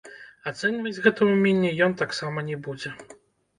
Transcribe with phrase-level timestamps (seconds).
[0.51, 2.97] Ацэньваць гэтае ўменне ён таксама не будзе.